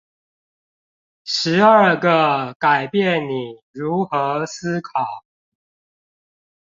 [1.25, 4.91] 十二個改變你如何思考